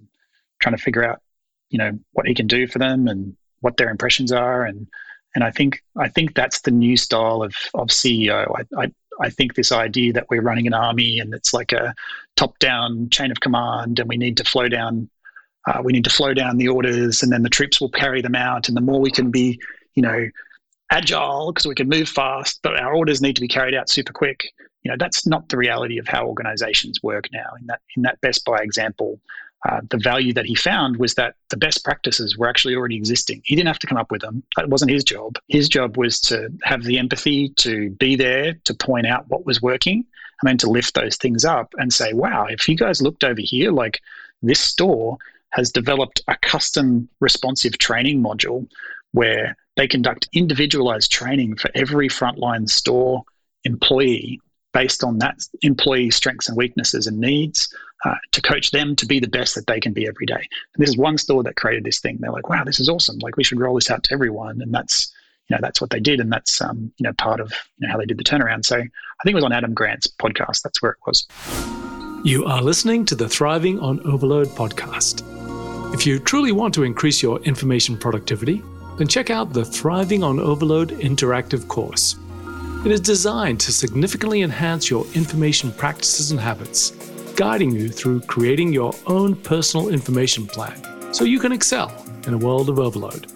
[0.59, 1.21] trying to figure out,
[1.69, 4.87] you know, what he can do for them and what their impressions are and
[5.35, 8.53] and I think I think that's the new style of of CEO.
[8.55, 11.93] I, I, I think this idea that we're running an army and it's like a
[12.35, 15.09] top down chain of command, and we need to flow down.
[15.67, 18.35] Uh, we need to flow down the orders, and then the troops will carry them
[18.35, 18.67] out.
[18.67, 19.59] And the more we can be,
[19.95, 20.27] you know,
[20.91, 24.13] agile because we can move fast, but our orders need to be carried out super
[24.13, 24.51] quick.
[24.83, 27.49] You know, that's not the reality of how organizations work now.
[27.59, 29.19] In that in that Best Buy example,
[29.69, 33.41] uh, the value that he found was that the best practices were actually already existing.
[33.45, 34.43] He didn't have to come up with them.
[34.57, 35.37] That wasn't his job.
[35.49, 39.61] His job was to have the empathy to be there to point out what was
[39.61, 40.03] working
[40.41, 43.41] and then to lift those things up and say, wow, if you guys looked over
[43.41, 44.01] here, like
[44.41, 45.17] this store
[45.51, 48.67] has developed a custom responsive training module
[49.13, 53.23] where they conduct individualized training for every frontline store
[53.63, 54.39] employee
[54.73, 57.73] based on that employee's strengths and weaknesses and needs
[58.05, 60.33] uh, to coach them to be the best that they can be every day.
[60.35, 62.17] And this is one store that created this thing.
[62.19, 63.17] They're like, wow, this is awesome.
[63.19, 64.61] Like we should roll this out to everyone.
[64.61, 65.13] And that's,
[65.49, 66.19] you know, that's what they did.
[66.19, 68.65] And that's, um, you know, part of you know, how they did the turnaround.
[68.65, 70.61] So I think it was on Adam Grant's podcast.
[70.63, 71.27] That's where it was.
[72.23, 75.23] You are listening to the Thriving on Overload podcast.
[75.93, 78.63] If you truly want to increase your information productivity,
[78.97, 82.17] then check out the Thriving on Overload interactive course.
[82.85, 86.91] It is designed to significantly enhance your information practices and habits
[87.35, 90.79] guiding you through creating your own personal information plan
[91.13, 91.91] so you can excel
[92.27, 93.27] in a world of overload.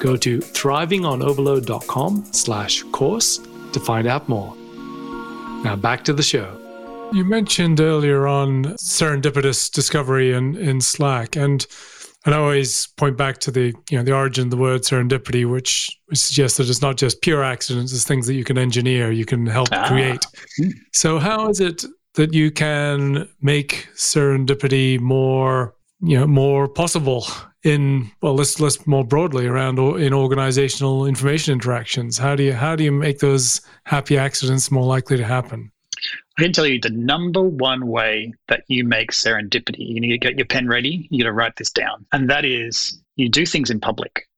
[0.00, 3.38] Go to thrivingonoverload.com slash course
[3.72, 4.54] to find out more.
[5.64, 6.58] Now back to the show.
[7.12, 11.66] You mentioned earlier on serendipitous discovery in, in Slack, and
[12.24, 15.50] and I always point back to the you know the origin of the word serendipity,
[15.50, 19.10] which, which suggests that it's not just pure accidents; it's things that you can engineer,
[19.10, 19.88] you can help ah.
[19.88, 20.24] create.
[20.92, 27.26] So, how is it that you can make serendipity more you know more possible
[27.62, 32.74] in well let's let's more broadly around in organizational information interactions how do you how
[32.74, 35.70] do you make those happy accidents more likely to happen
[36.38, 40.18] i can tell you the number one way that you make serendipity you need to
[40.18, 43.46] get your pen ready you got to write this down and that is you do
[43.46, 44.28] things in public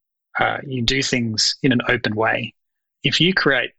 [0.40, 2.52] uh, you do things in an open way
[3.04, 3.70] if you create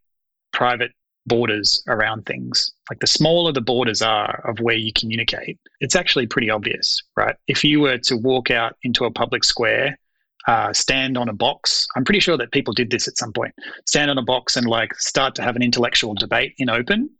[0.52, 0.92] private
[1.26, 2.72] borders around things.
[2.88, 7.36] Like the smaller the borders are of where you communicate, it's actually pretty obvious, right?
[7.48, 9.98] If you were to walk out into a public square,
[10.46, 13.52] uh, stand on a box, I'm pretty sure that people did this at some point,
[13.86, 17.10] stand on a box and like start to have an intellectual debate in open,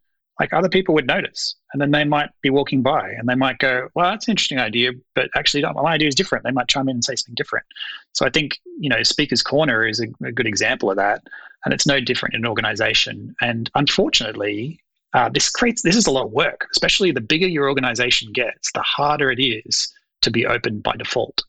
[0.40, 1.54] like other people would notice.
[1.72, 4.58] And then they might be walking by and they might go, well, that's an interesting
[4.58, 6.44] idea, but actually my idea is different.
[6.44, 7.64] They might chime in and say something different.
[8.12, 11.22] So I think, you know, Speaker's Corner is a, a good example of that.
[11.64, 13.34] And it's no different in an organization.
[13.40, 14.78] And unfortunately,
[15.14, 18.70] uh, this creates, this is a lot of work, especially the bigger your organization gets,
[18.72, 21.42] the harder it is to be open by default.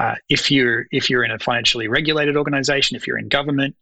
[0.00, 3.76] Uh, if you're if you're in a financially regulated organization, if you're in government,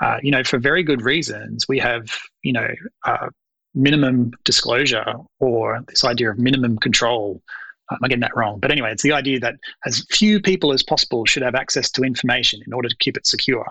[0.00, 2.08] uh, you know, for very good reasons, we have
[2.42, 2.68] you know
[3.04, 3.28] uh,
[3.76, 7.42] minimum disclosure or this idea of minimum control.
[7.90, 8.58] I'm getting that wrong.
[8.58, 12.02] But anyway, it's the idea that as few people as possible should have access to
[12.02, 13.70] information in order to keep it secure.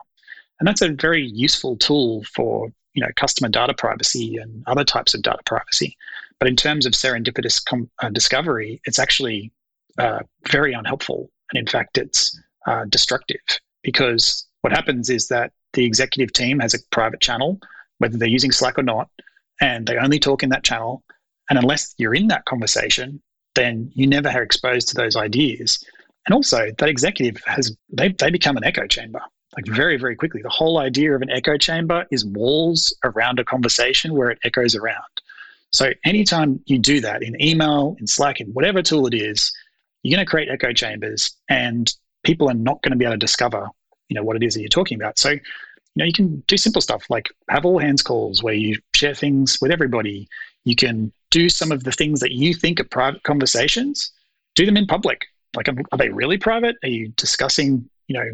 [0.60, 5.14] And that's a very useful tool for you know customer data privacy and other types
[5.14, 5.98] of data privacy.
[6.40, 9.52] But in terms of serendipitous com- uh, discovery, it's actually
[9.98, 11.30] uh, very unhelpful.
[11.52, 13.42] And in fact, it's uh, destructive
[13.84, 17.60] because what happens is that the executive team has a private channel,
[18.00, 19.10] whether they're using Slack or not,
[19.62, 21.04] and they only talk in that channel.
[21.50, 23.22] And unless you're in that conversation,
[23.56, 25.84] then you never are exposed to those ideas.
[26.26, 29.22] And also, that executive has they they become an echo chamber
[29.56, 30.42] like very very quickly.
[30.42, 34.76] The whole idea of an echo chamber is walls around a conversation where it echoes
[34.76, 35.04] around.
[35.72, 39.54] So anytime you do that in email, in Slack, in whatever tool it is,
[40.04, 43.18] you're going to create echo chambers, and people are not going to be able to
[43.18, 43.68] discover
[44.10, 45.20] you know what it is that you're talking about.
[45.20, 45.36] So
[45.96, 49.16] you know you can do simple stuff like have all hands calls where you share
[49.16, 50.28] things with everybody.
[50.66, 54.12] You can do some of the things that you think are private conversations,
[54.56, 55.26] do them in public.
[55.56, 56.76] Like, are they really private?
[56.84, 58.30] Are you discussing, you know,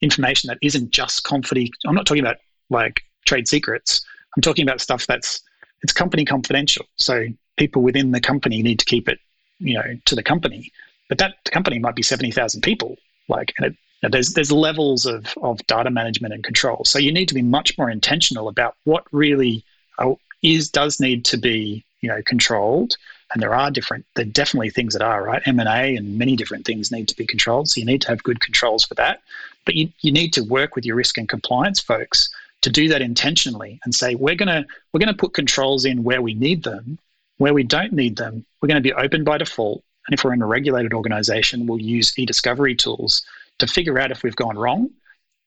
[0.00, 1.74] information that isn't just confidential?
[1.86, 2.36] I'm not talking about
[2.70, 4.04] like trade secrets.
[4.36, 5.40] I'm talking about stuff that's
[5.82, 6.86] it's company confidential.
[6.96, 9.18] So people within the company need to keep it,
[9.58, 10.70] you know, to the company.
[11.08, 12.96] But that company might be seventy thousand people.
[13.28, 16.84] Like, and it, know, there's there's levels of of data management and control.
[16.84, 19.64] So you need to be much more intentional about what really
[19.98, 22.96] uh, is does need to be you know controlled.
[23.32, 25.42] And there are different there are definitely things that are right?
[25.46, 27.68] M&a and many different things need to be controlled.
[27.68, 29.20] So you need to have good controls for that.
[29.64, 32.30] But you, you need to work with your risk and compliance folks
[32.62, 36.34] to do that intentionally and say we're to we're to put controls in where we
[36.34, 36.98] need them.
[37.38, 39.82] Where we don't need them we're going to be open by default.
[40.06, 43.22] And if we're in a regulated organization we'll use e-discovery tools
[43.60, 44.90] to figure out if we've gone wrong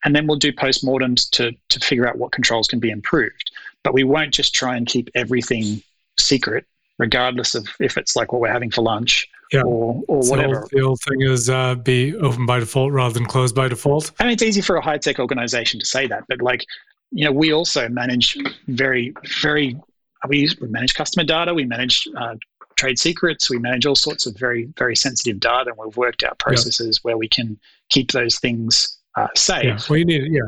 [0.06, 3.52] and then we'll do postmortems to to figure out what controls can be improved
[3.84, 5.82] but we won't just try and keep everything
[6.19, 6.65] secret,
[6.97, 9.62] regardless of if it's like what we're having for lunch yeah.
[9.62, 10.67] or, or so whatever.
[10.71, 14.12] The old thing is uh, be open by default rather than closed by default.
[14.19, 16.65] I mean, it's easy for a high tech organization to say that, but like,
[17.12, 19.80] you know, we also manage very, very,
[20.28, 22.36] we, we manage customer data, we manage uh,
[22.84, 26.38] trade secrets, we manage all sorts of very, very sensitive data, and we've worked out
[26.39, 27.08] processes yeah.
[27.08, 29.63] where we can keep those things uh, safe.
[29.63, 29.80] Yeah.
[29.89, 30.41] Well, you need, yeah.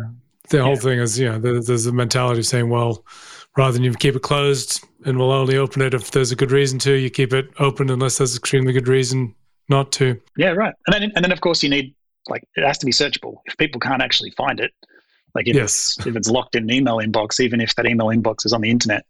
[0.49, 3.03] The whole thing is, yeah, there's a mentality of saying, well,
[3.57, 6.51] rather than you keep it closed and we'll only open it if there's a good
[6.51, 6.93] reason to.
[6.93, 9.33] You keep it open unless there's extremely good reason
[9.69, 10.19] not to.
[10.37, 10.73] Yeah, right.
[10.87, 11.95] And then and then of course you need
[12.27, 13.37] like it has to be searchable.
[13.45, 14.71] If people can't actually find it,
[15.33, 15.95] like if yes.
[15.97, 18.61] it's if it's locked in an email inbox, even if that email inbox is on
[18.61, 19.05] the internet,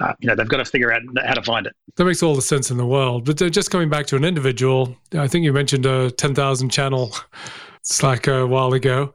[0.00, 1.74] uh, you know they've got to figure out how to find it.
[1.96, 3.24] That makes all the sense in the world.
[3.24, 6.70] But uh, just coming back to an individual, I think you mentioned a ten thousand
[6.70, 7.14] channel
[7.82, 9.14] Slack a while ago.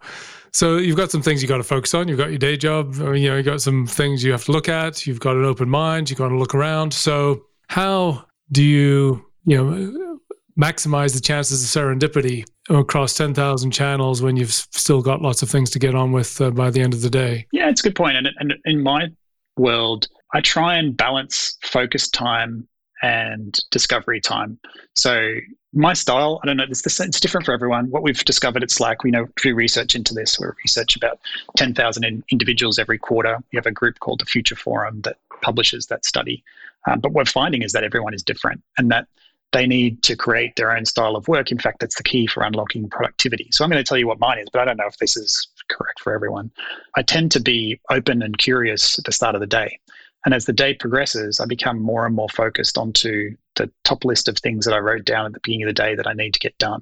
[0.52, 2.08] So you've got some things you've got to focus on.
[2.08, 2.96] You've got your day job.
[2.96, 5.06] You know, you got some things you have to look at.
[5.06, 6.10] You've got an open mind.
[6.10, 6.94] You've got to look around.
[6.94, 10.20] So how do you, you know,
[10.60, 15.70] maximize the chances of serendipity across 10,000 channels when you've still got lots of things
[15.72, 17.48] to get on with uh, by the end of the day?
[17.52, 18.18] Yeah, it's a good point.
[18.18, 19.08] And, and in my
[19.56, 22.68] world, I try and balance focus time
[23.02, 24.60] and discovery time.
[24.96, 25.36] So
[25.74, 27.90] my style, I don't know, it's, it's different for everyone.
[27.92, 31.20] What we've discovered at Slack, we know through research into this, we research about
[31.58, 33.38] 10,000 individuals every quarter.
[33.54, 36.44] We have a group called the Future Forum that publishes that study.
[36.90, 39.08] Um, but what we're finding is that everyone is different and that
[39.52, 41.52] they need to create their own style of work.
[41.52, 43.50] In fact, that's the key for unlocking productivity.
[43.52, 45.18] So I'm going to tell you what mine is, but I don't know if this
[45.18, 46.52] is correct for everyone.
[46.96, 49.80] I tend to be open and curious at the start of the day.
[50.26, 54.28] And as the day progresses, I become more and more focused onto the top list
[54.28, 56.34] of things that I wrote down at the beginning of the day that I need
[56.34, 56.82] to get done.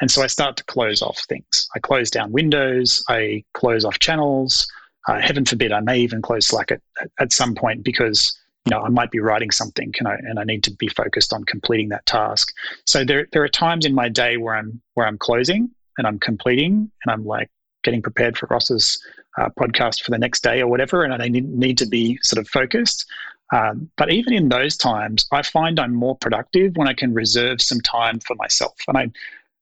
[0.00, 1.68] And so I start to close off things.
[1.76, 4.66] I close down windows, I close off channels.
[5.08, 6.80] Uh, heaven forbid, I may even close Slack at,
[7.20, 10.44] at some point because you know I might be writing something and I, and I
[10.44, 12.52] need to be focused on completing that task.
[12.86, 16.18] So there there are times in my day where I'm where I'm closing and I'm
[16.18, 17.50] completing and I'm like
[17.82, 19.02] getting prepared for Ross's
[19.38, 22.40] uh, podcast for the next day or whatever, and I need, need to be sort
[22.40, 23.06] of focused.
[23.52, 27.60] Um, but even in those times, I find I'm more productive when I can reserve
[27.60, 28.74] some time for myself.
[28.88, 29.10] And I,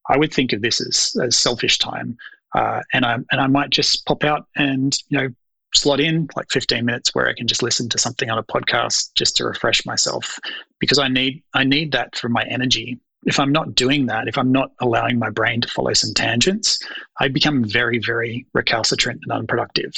[0.08, 2.16] I would think of this as, as selfish time.
[2.54, 5.28] Uh, and I and I might just pop out and you know
[5.74, 9.10] slot in like 15 minutes where I can just listen to something on a podcast
[9.14, 10.38] just to refresh myself
[10.80, 12.98] because I need I need that for my energy.
[13.24, 16.78] If I'm not doing that, if I'm not allowing my brain to follow some tangents,
[17.20, 19.92] I become very, very recalcitrant and unproductive.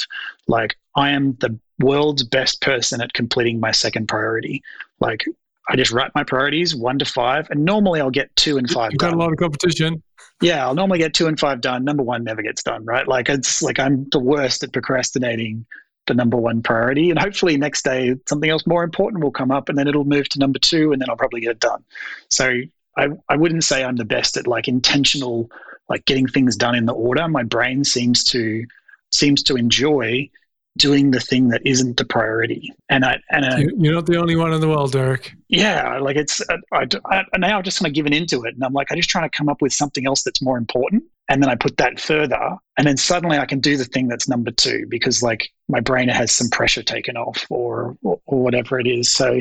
[0.47, 4.61] Like I am the world's best person at completing my second priority.
[4.99, 5.23] Like
[5.69, 8.91] I just write my priorities one to five, and normally I'll get two and 5
[8.91, 10.03] You've got a lot of competition.
[10.41, 11.85] Yeah, I'll normally get two and five done.
[11.85, 13.07] Number one never gets done, right?
[13.07, 15.65] Like it's like I'm the worst at procrastinating
[16.07, 17.09] the number one priority.
[17.09, 20.27] And hopefully next day something else more important will come up and then it'll move
[20.29, 21.83] to number two and then I'll probably get it done.
[22.29, 22.51] So
[22.97, 25.49] I, I wouldn't say I'm the best at like intentional
[25.89, 27.27] like getting things done in the order.
[27.27, 28.65] My brain seems to
[29.11, 30.29] seems to enjoy
[30.77, 32.73] doing the thing that isn't the priority.
[32.89, 35.33] And I and I, you're not the only one in the world, Derek.
[35.49, 38.55] Yeah, like it's uh, I, I, I now I'm just kind of given into it,
[38.55, 41.03] and I'm like I'm just trying to come up with something else that's more important,
[41.29, 44.27] and then I put that further, and then suddenly I can do the thing that's
[44.27, 48.79] number two because like my brain has some pressure taken off or, or, or whatever
[48.79, 49.11] it is.
[49.11, 49.39] So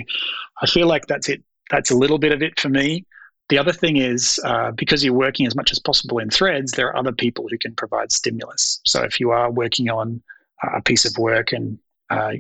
[0.61, 1.43] I feel like that's it.
[1.71, 3.07] That's a little bit of it for me.
[3.49, 6.89] The other thing is uh, because you're working as much as possible in threads, there
[6.89, 8.81] are other people who can provide stimulus.
[8.87, 10.23] So if you are working on
[10.63, 11.79] a piece of work and
[12.11, 12.33] uh,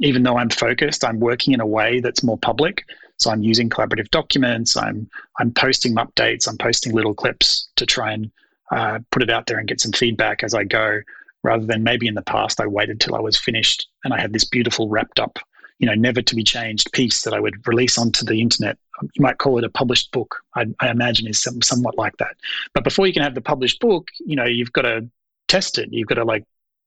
[0.00, 2.84] even though I'm focused, I'm working in a way that's more public.
[3.18, 4.76] So I'm using collaborative documents.
[4.76, 5.08] I'm
[5.38, 6.48] I'm posting updates.
[6.48, 8.30] I'm posting little clips to try and
[8.72, 11.00] uh, put it out there and get some feedback as I go
[11.42, 14.32] rather than maybe in the past I waited till I was finished and I had
[14.32, 15.38] this beautiful wrapped up,
[15.80, 18.78] you know, never to be changed piece that I would release onto the internet.
[19.02, 20.36] You might call it a published book.
[20.54, 22.36] I, I imagine is some, somewhat like that.
[22.74, 25.08] But before you can have the published book, you know, you've got to
[25.48, 25.88] test it.
[25.90, 26.44] You've got to like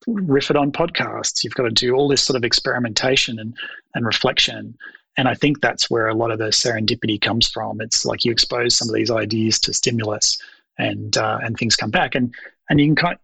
[0.07, 1.43] riff it on podcasts.
[1.43, 3.55] You've got to do all this sort of experimentation and
[3.95, 4.77] and reflection.
[5.17, 7.81] And I think that's where a lot of the serendipity comes from.
[7.81, 10.37] It's like you expose some of these ideas to stimulus,
[10.77, 12.13] and uh, and things come back.
[12.13, 12.33] And
[12.69, 13.17] and you can kind,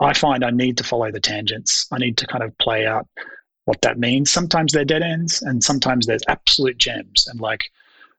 [0.00, 1.86] I find I need to follow the tangents.
[1.90, 3.08] I need to kind of play out
[3.66, 4.30] what that means.
[4.30, 7.26] Sometimes they're dead ends, and sometimes there's absolute gems.
[7.26, 7.64] And like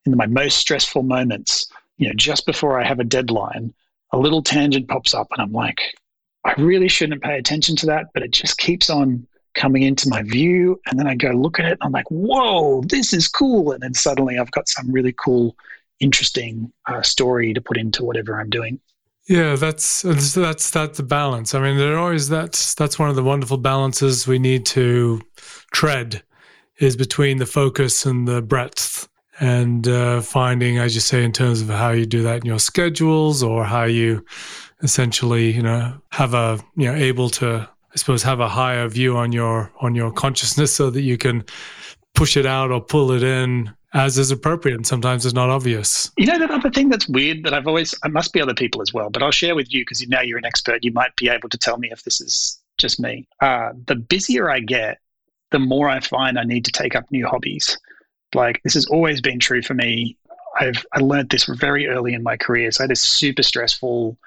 [0.06, 3.74] in my most stressful moments, you know, just before I have a deadline,
[4.12, 5.80] a little tangent pops up, and I'm like,
[6.46, 10.22] I really shouldn't pay attention to that, but it just keeps on coming into my
[10.22, 10.80] view.
[10.86, 13.72] And then I go look at it, and I'm like, whoa, this is cool.
[13.72, 15.56] And then suddenly I've got some really cool,
[16.00, 18.80] interesting uh, story to put into whatever I'm doing.
[19.28, 21.54] Yeah, that's that's that's the balance.
[21.54, 25.22] I mean, there always that's that's one of the wonderful balances we need to
[25.74, 26.24] tread
[26.80, 29.10] is between the focus and the breadth,
[29.40, 32.60] and uh, finding, as you say, in terms of how you do that in your
[32.60, 34.24] schedules or how you
[34.82, 39.18] essentially, you know, have a you know able to, I suppose, have a higher view
[39.18, 41.44] on your on your consciousness so that you can
[42.16, 46.12] push it out or pull it in as is appropriate and sometimes it's not obvious.
[46.18, 48.82] You know that other thing that's weird that i've always it must be other people
[48.82, 51.30] as well but i'll share with you because now you're an expert you might be
[51.30, 53.28] able to tell me if this is just me.
[53.42, 55.00] Uh, the busier i get
[55.52, 57.78] the more i find i need to take up new hobbies.
[58.36, 60.18] Like this has always been true for me.
[60.60, 64.18] I've i learned this very early in my career so i had super stressful.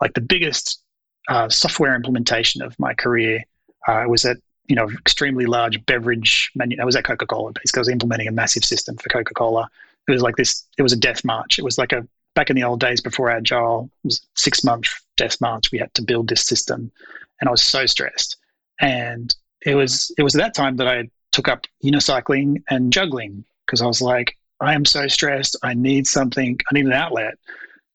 [0.00, 0.82] Like the biggest
[1.28, 3.44] uh, software implementation of my career
[3.86, 4.38] uh, was at
[4.70, 6.80] you know, extremely large beverage menu.
[6.80, 7.52] I was at Coca Cola.
[7.52, 9.68] Basically, I was implementing a massive system for Coca Cola.
[10.08, 10.64] It was like this.
[10.78, 11.58] It was a death march.
[11.58, 12.06] It was like a
[12.36, 13.90] back in the old days before Agile.
[14.04, 15.72] It was six month death march.
[15.72, 16.90] We had to build this system,
[17.40, 18.36] and I was so stressed.
[18.80, 19.34] And
[19.66, 23.82] it was it was at that time that I took up unicycling and juggling because
[23.82, 25.56] I was like, I am so stressed.
[25.64, 26.58] I need something.
[26.70, 27.34] I need an outlet.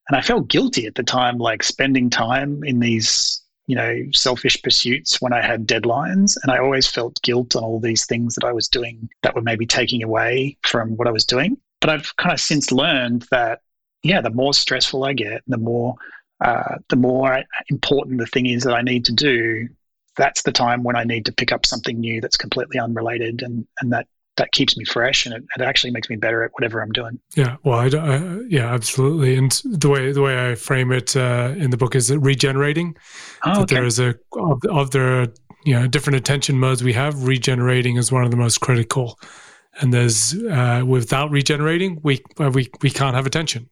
[0.08, 4.60] And I felt guilty at the time, like spending time in these you know, selfish
[4.62, 6.36] pursuits when I had deadlines.
[6.42, 9.42] And I always felt guilt on all these things that I was doing that were
[9.42, 11.56] maybe taking away from what I was doing.
[11.80, 13.60] But I've kind of since learned that,
[14.02, 15.96] yeah, the more stressful I get, the more
[16.44, 19.68] uh, the more important the thing is that I need to do.
[20.16, 23.66] That's the time when I need to pick up something new that's completely unrelated, and
[23.80, 26.82] and that that keeps me fresh and it, it, actually makes me better at whatever
[26.82, 27.18] I'm doing.
[27.34, 29.36] Yeah, well, I, I, yeah, absolutely.
[29.36, 32.96] And the way the way I frame it uh, in the book is regenerating.
[33.44, 33.76] Oh, okay.
[33.76, 37.24] There is a of, of the you know different attention modes we have.
[37.24, 39.18] Regenerating is one of the most critical.
[39.80, 43.68] And there's uh, without regenerating, we uh, we we can't have attention.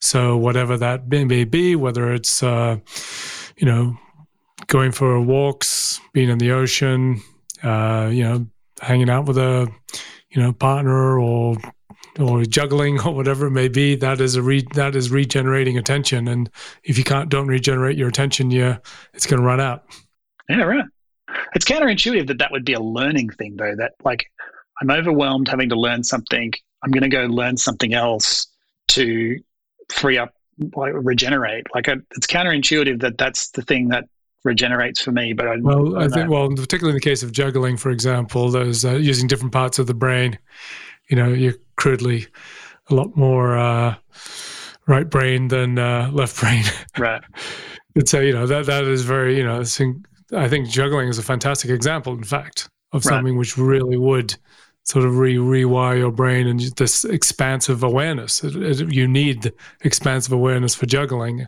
[0.00, 2.78] So whatever that may be, whether it's uh,
[3.56, 3.96] you know
[4.66, 7.20] going for walks, being in the ocean,
[7.62, 8.46] uh, you know
[8.80, 9.68] hanging out with a
[10.30, 11.56] you know partner or
[12.18, 16.28] or juggling or whatever it may be that is a re, that is regenerating attention.
[16.28, 16.50] And
[16.82, 18.78] if you can't don't regenerate your attention yeah
[19.14, 19.84] it's going to run out.
[20.48, 20.84] Yeah right.
[21.54, 24.26] It's counterintuitive that that would be a learning thing though that like
[24.80, 26.52] i'm overwhelmed having to learn something.
[26.82, 28.46] I'm going to go learn something else
[28.88, 29.38] to
[29.90, 30.34] free up
[30.74, 31.66] like regenerate.
[31.74, 34.04] Like it's counterintuitive that that's the thing that
[34.44, 35.32] regenerates for me.
[35.32, 38.50] But I, well, I, I think well, particularly in the case of juggling, for example,
[38.50, 40.38] those uh, using different parts of the brain.
[41.08, 42.26] You know, you're crudely
[42.88, 43.96] a lot more uh,
[44.86, 46.64] right brain than uh, left brain.
[46.98, 47.22] Right.
[47.94, 49.62] and so you know that that is very you know
[50.36, 53.14] I think juggling is a fantastic example, in fact, of right.
[53.14, 54.36] something which really would
[54.90, 58.42] sort of re rewire your brain and this expansive awareness.
[58.42, 61.46] It, it, you need expansive awareness for juggling,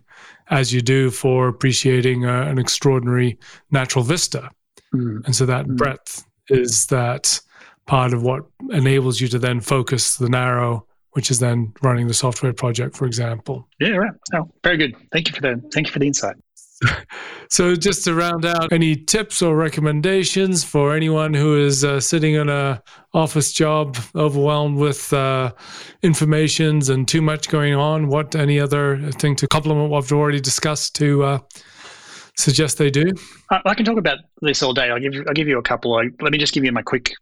[0.50, 3.36] as you do for appreciating uh, an extraordinary
[3.72, 4.48] natural vista.
[4.94, 5.26] Mm.
[5.26, 5.76] And so that mm.
[5.76, 7.40] breadth is that
[7.86, 12.14] part of what enables you to then focus the narrow, which is then running the
[12.14, 13.66] software project, for example.
[13.80, 14.12] Yeah, right.
[14.34, 14.94] Oh, very good.
[15.10, 16.36] Thank you for the thank you for the insight.
[17.48, 22.34] So, just to round out, any tips or recommendations for anyone who is uh, sitting
[22.34, 22.82] in a
[23.14, 25.52] office job, overwhelmed with uh,
[26.02, 28.08] informations and too much going on?
[28.08, 31.38] What any other thing to complement what we've already discussed to uh,
[32.36, 33.12] suggest they do?
[33.50, 34.90] I, can talk about this all day.
[34.90, 35.94] I'll give, I'll give you a couple.
[35.94, 37.12] I, let me just give you my quick,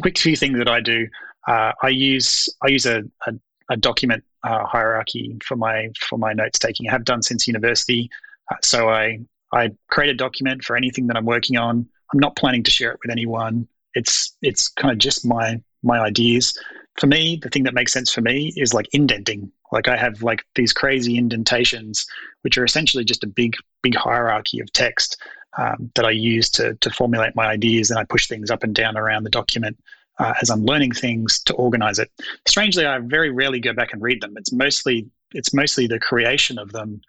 [0.00, 1.06] quick few things that I do.
[1.46, 3.32] Uh, I use I use a, a,
[3.70, 6.88] a document uh, hierarchy for my for my notes taking.
[6.88, 8.10] I have done since university.
[8.50, 9.20] Uh, so I
[9.52, 11.86] I create a document for anything that I'm working on.
[12.12, 13.68] I'm not planning to share it with anyone.
[13.94, 16.58] It's it's kind of just my my ideas.
[16.98, 19.50] For me, the thing that makes sense for me is like indenting.
[19.72, 22.06] Like I have like these crazy indentations,
[22.42, 25.20] which are essentially just a big big hierarchy of text
[25.58, 28.74] um, that I use to to formulate my ideas, and I push things up and
[28.74, 29.78] down around the document.
[30.20, 32.08] Uh, as I'm learning things to organize it.
[32.46, 34.36] Strangely, I very rarely go back and read them.
[34.36, 37.00] It's mostly it's mostly the creation of them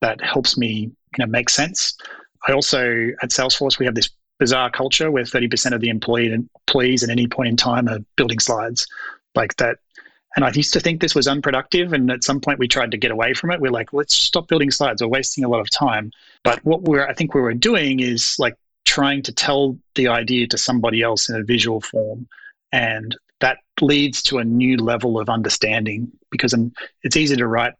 [0.00, 1.96] that helps me you know make sense.
[2.46, 7.02] I also at Salesforce we have this bizarre culture where 30% of the employee, employees
[7.02, 8.86] at any point in time are building slides
[9.34, 9.78] like that.
[10.36, 11.92] And I used to think this was unproductive.
[11.92, 13.60] And at some point we tried to get away from it.
[13.60, 15.02] We're like, let's stop building slides.
[15.02, 16.12] We're wasting a lot of time.
[16.44, 20.46] But what we're, I think we were doing is like trying to tell the idea
[20.48, 22.28] to somebody else in a visual form.
[22.72, 26.72] And that leads to a new level of understanding because um,
[27.02, 27.72] it's easy to write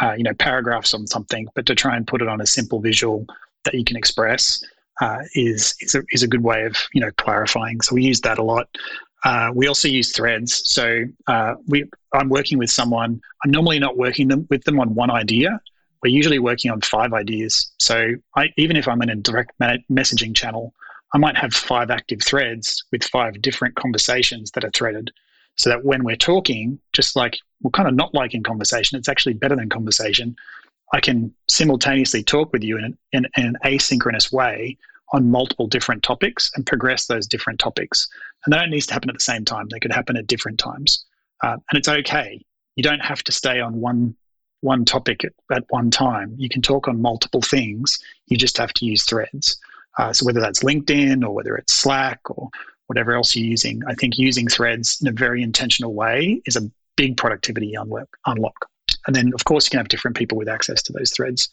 [0.00, 2.80] uh, you know paragraphs on something, but to try and put it on a simple
[2.80, 3.26] visual
[3.64, 4.62] that you can express
[5.00, 7.80] uh, is is a, is a good way of you know clarifying.
[7.80, 8.68] So we use that a lot.
[9.24, 10.62] Uh, we also use threads.
[10.64, 13.20] So uh, we I'm working with someone.
[13.44, 15.60] I'm normally not working them with them on one idea.
[16.02, 17.72] We're usually working on five ideas.
[17.78, 19.52] So I, even if I'm in a direct
[19.88, 20.74] messaging channel,
[21.14, 25.12] I might have five active threads with five different conversations that are threaded
[25.56, 29.08] so that when we're talking, just like we're kind of not like in conversation, it's
[29.08, 30.36] actually better than conversation.
[30.92, 34.76] I can simultaneously talk with you in an, in, in an asynchronous way
[35.12, 38.08] on multiple different topics and progress those different topics.
[38.44, 39.68] And don't need to happen at the same time.
[39.70, 41.04] They could happen at different times.
[41.42, 42.40] Uh, and it's okay.
[42.76, 44.16] You don't have to stay on one
[44.60, 46.36] one topic at, at, one time.
[46.38, 47.98] You can talk on multiple things.
[48.28, 49.58] You just have to use threads.
[49.98, 52.48] Uh, so whether that's LinkedIn or whether it's Slack or
[52.86, 53.82] whatever else you're using.
[53.88, 58.08] I think using threads in a very intentional way is a big productivity unlock.
[58.26, 58.68] unlock.
[59.06, 61.48] And then, of course, you can have different people with access to those threads.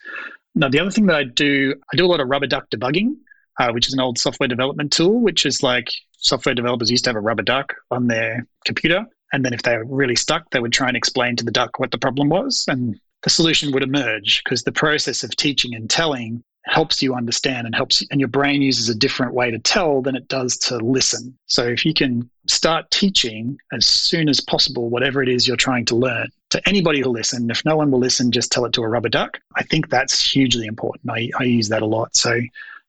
[0.56, 3.16] Now, the other thing that I do, I do a lot of rubber duck debugging,
[3.60, 7.10] uh, which is an old software development tool, which is like software developers used to
[7.10, 9.06] have a rubber duck on their computer.
[9.32, 11.80] And then if they were really stuck, they would try and explain to the duck
[11.80, 12.66] what the problem was.
[12.68, 17.66] And the solution would emerge because the process of teaching and telling helps you understand
[17.66, 20.78] and helps and your brain uses a different way to tell than it does to
[20.78, 21.38] listen.
[21.48, 25.86] So if you can start teaching as soon as possible whatever it is you're trying
[25.86, 28.82] to learn to anybody who'll listen if no one will listen just tell it to
[28.82, 29.40] a rubber duck.
[29.56, 31.10] I think that's hugely important.
[31.12, 32.16] I, I use that a lot.
[32.16, 32.40] So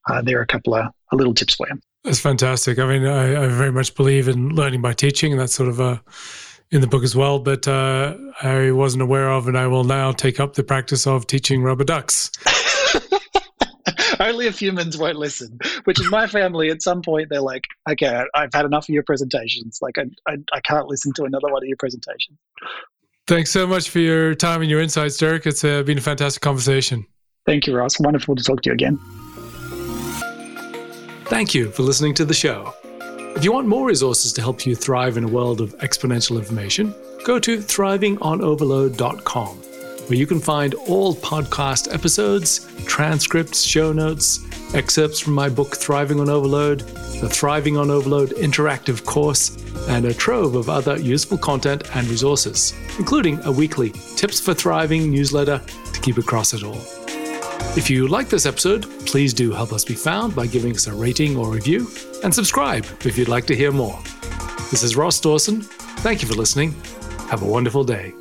[0.09, 1.79] uh, there are a couple of a little tips for you.
[2.05, 2.79] That's fantastic.
[2.79, 5.81] I mean I, I very much believe in learning by teaching and that's sort of
[5.81, 6.03] a
[6.71, 10.12] in the book as well, but uh, I wasn't aware of, and I will now
[10.12, 12.31] take up the practice of teaching rubber ducks.
[14.21, 16.71] Only if humans won't listen, which is my family.
[16.71, 19.79] At some point, they're like, okay, I've had enough of your presentations.
[19.81, 22.39] Like, I, I, I can't listen to another one of your presentations.
[23.27, 25.47] Thanks so much for your time and your insights, Derek.
[25.47, 27.07] It's uh, been a fantastic conversation.
[27.47, 27.99] Thank you, Ross.
[27.99, 28.99] Wonderful to talk to you again.
[31.27, 32.75] Thank you for listening to the show.
[33.37, 36.93] If you want more resources to help you thrive in a world of exponential information,
[37.25, 39.70] go to thrivingonoverload.com
[40.11, 44.45] where you can find all podcast episodes, transcripts, show notes,
[44.75, 49.57] excerpts from my book Thriving on Overload, the Thriving on Overload interactive course,
[49.89, 55.13] and a trove of other useful content and resources, including a weekly Tips for Thriving
[55.13, 56.81] newsletter to keep across it all.
[57.77, 60.93] If you like this episode, please do help us be found by giving us a
[60.93, 61.89] rating or review,
[62.25, 63.97] and subscribe if you'd like to hear more.
[64.73, 65.63] This is Ross Dawson.
[66.03, 66.75] Thank you for listening.
[67.29, 68.13] Have a wonderful day.